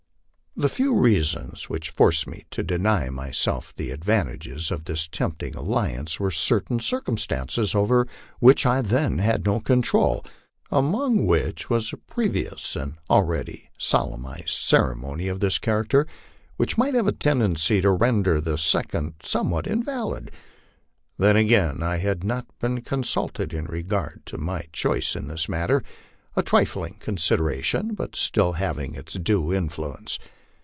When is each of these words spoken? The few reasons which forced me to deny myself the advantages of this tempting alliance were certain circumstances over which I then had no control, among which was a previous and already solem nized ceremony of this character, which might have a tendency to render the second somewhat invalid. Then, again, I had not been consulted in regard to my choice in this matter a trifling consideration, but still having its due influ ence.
The 0.53 0.67
few 0.67 0.93
reasons 0.93 1.69
which 1.69 1.89
forced 1.91 2.27
me 2.27 2.43
to 2.51 2.61
deny 2.61 3.09
myself 3.09 3.73
the 3.73 3.89
advantages 3.89 4.69
of 4.69 4.83
this 4.83 5.07
tempting 5.07 5.55
alliance 5.55 6.19
were 6.19 6.29
certain 6.29 6.81
circumstances 6.81 7.73
over 7.73 8.05
which 8.39 8.65
I 8.65 8.81
then 8.81 9.19
had 9.19 9.45
no 9.45 9.61
control, 9.61 10.25
among 10.69 11.25
which 11.25 11.69
was 11.69 11.93
a 11.93 11.97
previous 11.97 12.75
and 12.75 12.95
already 13.09 13.69
solem 13.77 14.23
nized 14.23 14.49
ceremony 14.49 15.29
of 15.29 15.39
this 15.39 15.57
character, 15.57 16.05
which 16.57 16.77
might 16.77 16.95
have 16.95 17.07
a 17.07 17.13
tendency 17.13 17.79
to 17.79 17.89
render 17.89 18.41
the 18.41 18.57
second 18.57 19.13
somewhat 19.23 19.67
invalid. 19.67 20.31
Then, 21.17 21.37
again, 21.37 21.81
I 21.81 21.97
had 21.99 22.25
not 22.25 22.45
been 22.59 22.81
consulted 22.81 23.53
in 23.53 23.65
regard 23.65 24.23
to 24.25 24.37
my 24.37 24.65
choice 24.73 25.15
in 25.15 25.29
this 25.29 25.47
matter 25.47 25.81
a 26.35 26.43
trifling 26.43 26.95
consideration, 26.99 27.93
but 27.93 28.17
still 28.17 28.51
having 28.53 28.95
its 28.95 29.13
due 29.13 29.43
influ 29.45 29.97
ence. 29.97 30.19